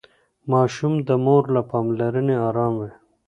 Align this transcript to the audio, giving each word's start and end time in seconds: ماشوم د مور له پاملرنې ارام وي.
ماشوم 0.51 0.93
د 1.07 1.09
مور 1.25 1.43
له 1.55 1.61
پاملرنې 1.71 2.35
ارام 2.47 2.73
وي. 2.79 2.91